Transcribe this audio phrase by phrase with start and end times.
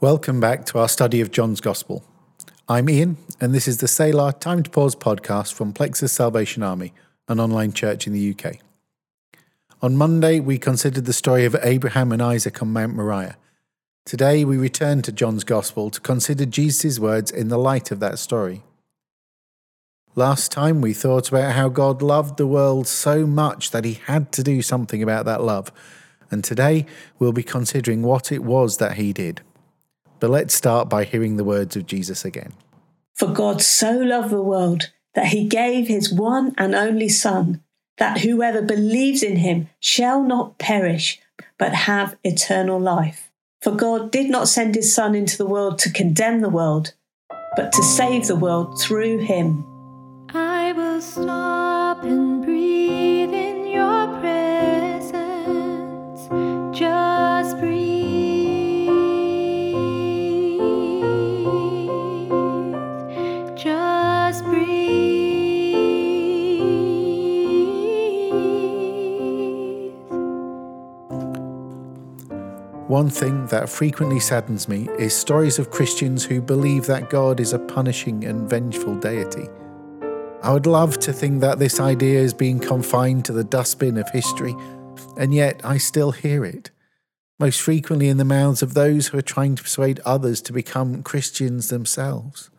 [0.00, 2.04] Welcome back to our study of John's Gospel.
[2.68, 6.92] I'm Ian, and this is the Selah Time to Pause podcast from Plexus Salvation Army,
[7.26, 8.58] an online church in the UK.
[9.82, 13.36] On Monday, we considered the story of Abraham and Isaac on Mount Moriah.
[14.04, 18.20] Today, we return to John's Gospel to consider Jesus' words in the light of that
[18.20, 18.62] story.
[20.14, 24.30] Last time, we thought about how God loved the world so much that he had
[24.30, 25.72] to do something about that love.
[26.30, 26.86] And today,
[27.18, 29.40] we'll be considering what it was that he did.
[30.20, 32.52] But let's start by hearing the words of Jesus again.
[33.14, 37.62] For God so loved the world that he gave his one and only Son,
[37.96, 41.20] that whoever believes in him shall not perish,
[41.58, 43.30] but have eternal life.
[43.60, 46.94] For God did not send his Son into the world to condemn the world,
[47.56, 49.64] but to save the world through him.
[50.32, 52.97] I will stop and breathe
[72.98, 77.52] One thing that frequently saddens me is stories of Christians who believe that God is
[77.52, 79.46] a punishing and vengeful deity.
[80.42, 84.10] I would love to think that this idea is being confined to the dustbin of
[84.10, 84.52] history,
[85.16, 86.72] and yet I still hear it,
[87.38, 91.04] most frequently in the mouths of those who are trying to persuade others to become
[91.04, 92.50] Christians themselves.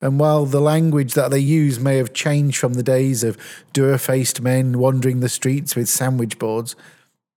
[0.00, 3.38] And while the language that they use may have changed from the days of
[3.72, 6.74] dour faced men wandering the streets with sandwich boards,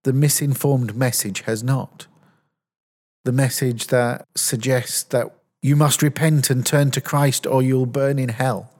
[0.03, 2.07] the misinformed message has not.
[3.23, 8.17] The message that suggests that you must repent and turn to Christ or you'll burn
[8.17, 8.71] in hell.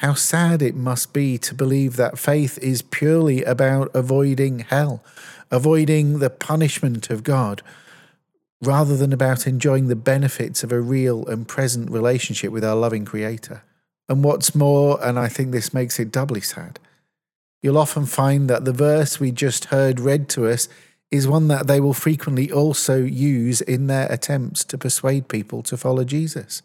[0.00, 5.02] How sad it must be to believe that faith is purely about avoiding hell,
[5.50, 7.62] avoiding the punishment of God,
[8.62, 13.04] rather than about enjoying the benefits of a real and present relationship with our loving
[13.04, 13.62] Creator.
[14.08, 16.78] And what's more, and I think this makes it doubly sad,
[17.62, 20.68] you'll often find that the verse we just heard read to us
[21.10, 25.76] is one that they will frequently also use in their attempts to persuade people to
[25.76, 26.62] follow Jesus.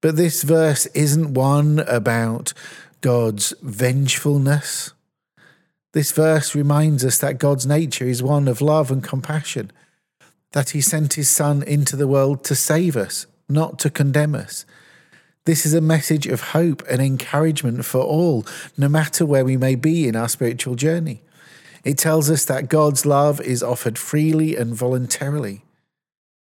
[0.00, 2.52] But this verse isn't one about
[3.00, 4.92] God's vengefulness.
[5.92, 9.70] This verse reminds us that God's nature is one of love and compassion,
[10.52, 14.66] that He sent His Son into the world to save us, not to condemn us.
[15.46, 18.46] This is a message of hope and encouragement for all,
[18.78, 21.20] no matter where we may be in our spiritual journey.
[21.84, 25.62] It tells us that God's love is offered freely and voluntarily.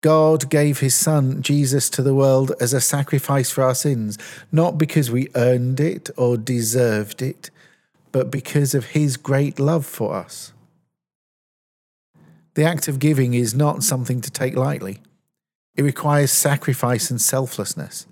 [0.00, 4.16] God gave his Son, Jesus, to the world as a sacrifice for our sins,
[4.52, 7.50] not because we earned it or deserved it,
[8.12, 10.52] but because of his great love for us.
[12.52, 15.00] The act of giving is not something to take lightly,
[15.74, 18.06] it requires sacrifice and selflessness.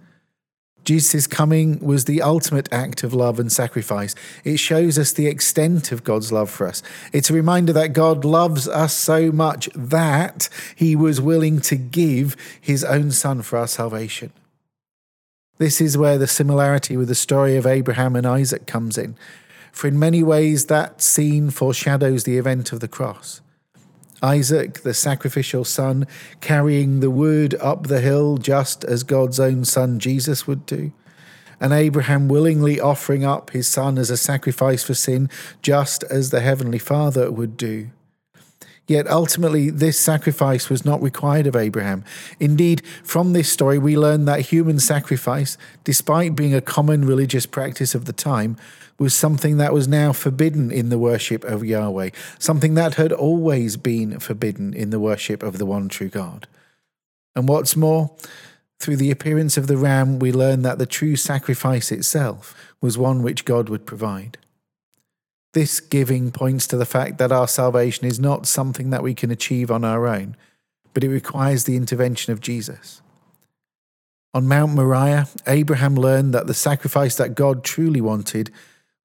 [0.85, 4.15] Jesus' coming was the ultimate act of love and sacrifice.
[4.45, 6.83] It shows us the extent of God's love for us.
[7.13, 12.37] It's a reminder that God loves us so much that he was willing to give
[12.61, 14.33] his own son for our salvation.
[15.59, 19.15] This is where the similarity with the story of Abraham and Isaac comes in,
[19.71, 23.41] for in many ways that scene foreshadows the event of the cross.
[24.23, 26.07] Isaac, the sacrificial son,
[26.41, 30.93] carrying the wood up the hill just as God's own son Jesus would do.
[31.61, 35.29] And Abraham willingly offering up his son as a sacrifice for sin,
[35.61, 37.91] just as the Heavenly Father would do.
[38.93, 42.05] Yet ultimately, this sacrifice was not required of Abraham.
[42.39, 47.95] Indeed, from this story, we learn that human sacrifice, despite being a common religious practice
[47.95, 48.59] of the time,
[48.99, 53.79] was something that was now forbidden in the worship of Yahweh, something that had always
[53.79, 56.47] been forbidden in the worship of the one true God.
[57.35, 58.15] And what's more,
[58.79, 63.23] through the appearance of the ram, we learn that the true sacrifice itself was one
[63.23, 64.37] which God would provide.
[65.53, 69.31] This giving points to the fact that our salvation is not something that we can
[69.31, 70.37] achieve on our own,
[70.95, 73.03] but it requires the intervention of Jesus.
[74.35, 78.51] On Mount Moriah, Abraham learned that the sacrifice that God truly wanted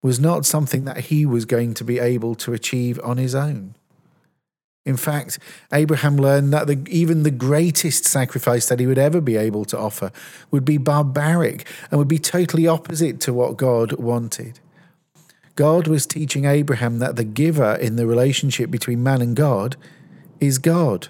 [0.02, 3.76] was not something that he was going to be able to achieve on his own.
[4.86, 5.38] In fact,
[5.74, 9.78] Abraham learned that the, even the greatest sacrifice that he would ever be able to
[9.78, 10.14] offer
[10.50, 14.62] would be barbaric and would be totally opposite to what God wanted.
[15.58, 19.76] God was teaching Abraham that the giver in the relationship between man and God
[20.40, 21.08] is God.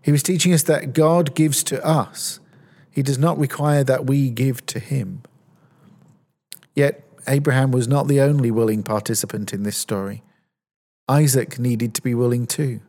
[0.00, 2.38] He was teaching us that God gives to us,
[2.90, 5.22] He does not require that we give to Him.
[6.76, 10.22] Yet, Abraham was not the only willing participant in this story.
[11.08, 12.80] Isaac needed to be willing too.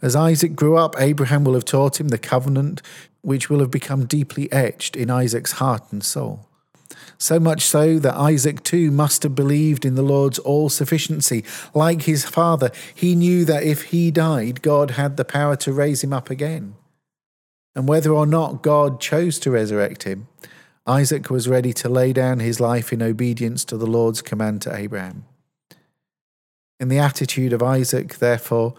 [0.00, 2.80] As Isaac grew up, Abraham will have taught him the covenant
[3.20, 6.48] which will have become deeply etched in Isaac's heart and soul.
[7.18, 11.44] So much so that Isaac too must have believed in the Lord's all sufficiency.
[11.74, 16.04] Like his father, he knew that if he died, God had the power to raise
[16.04, 16.74] him up again.
[17.74, 20.28] And whether or not God chose to resurrect him,
[20.86, 24.74] Isaac was ready to lay down his life in obedience to the Lord's command to
[24.74, 25.24] Abraham.
[26.78, 28.74] In the attitude of Isaac, therefore,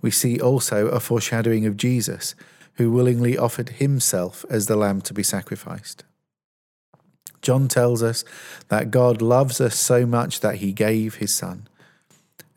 [0.00, 2.34] we see also a foreshadowing of Jesus,
[2.74, 6.04] who willingly offered himself as the lamb to be sacrificed.
[7.48, 8.26] John tells us
[8.68, 11.66] that God loves us so much that he gave his son.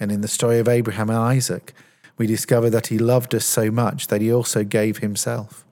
[0.01, 1.73] And in the story of Abraham and Isaac,
[2.17, 5.63] we discover that he loved us so much that he also gave himself.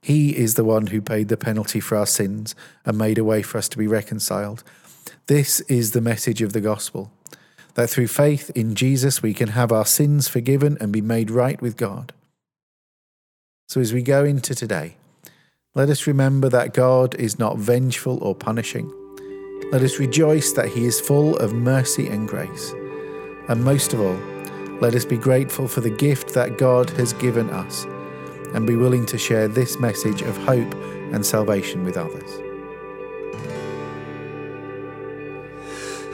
[0.00, 2.54] He is the one who paid the penalty for our sins
[2.84, 4.62] and made a way for us to be reconciled.
[5.26, 7.10] This is the message of the gospel
[7.74, 11.60] that through faith in Jesus we can have our sins forgiven and be made right
[11.60, 12.12] with God.
[13.66, 14.94] So as we go into today,
[15.76, 18.92] let us remember that God is not vengeful or punishing.
[19.72, 22.72] Let us rejoice that He is full of mercy and grace.
[23.48, 24.18] And most of all,
[24.80, 27.86] let us be grateful for the gift that God has given us
[28.54, 30.72] and be willing to share this message of hope
[31.12, 32.30] and salvation with others.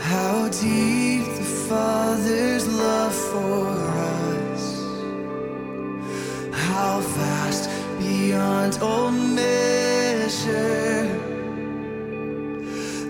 [0.00, 4.80] How deep the Father's love for us,
[6.50, 7.49] how vast
[8.30, 11.02] beyond all measure,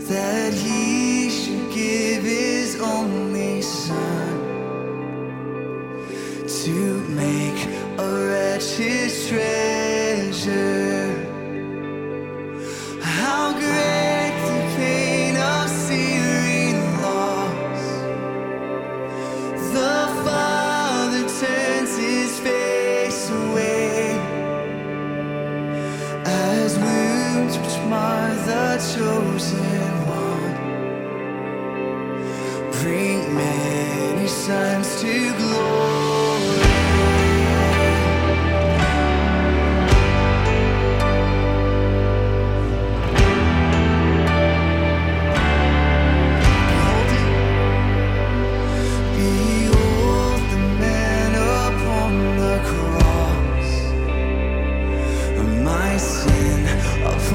[0.09, 4.33] that He should give His only Son
[6.63, 6.77] to
[7.23, 7.61] make
[7.99, 9.70] a wretched treasure.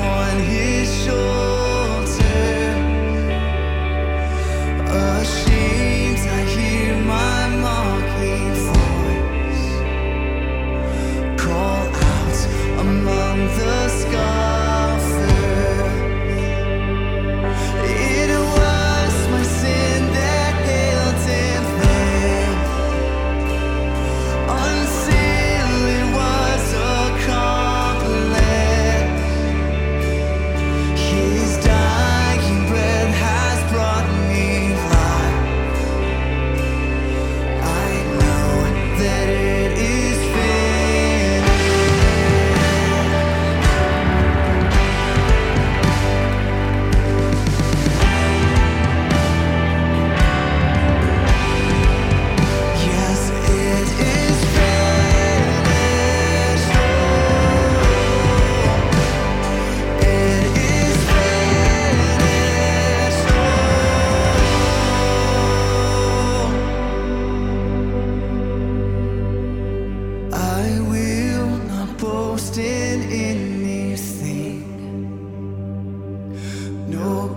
[0.06, 1.45] Upon his shoulder.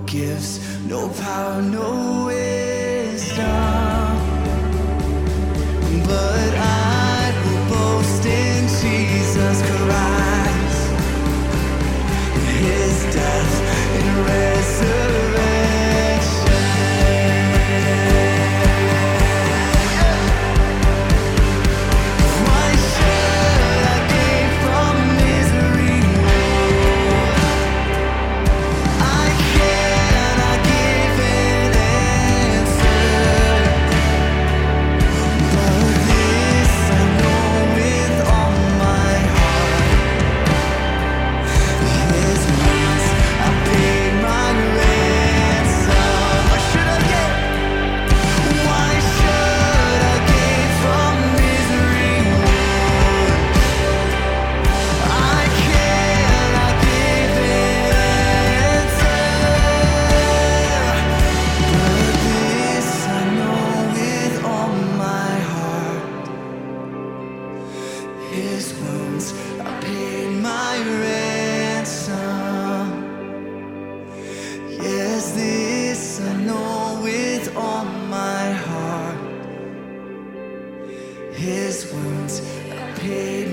[0.08, 3.77] Gifts, no power, no wisdom.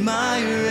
[0.06, 0.65] My.